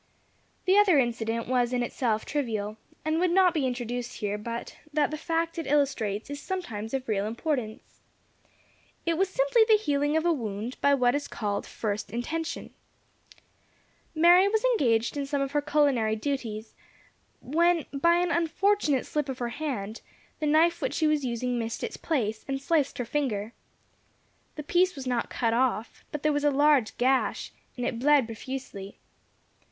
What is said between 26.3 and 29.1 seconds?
was a large gash, and it bled profusely.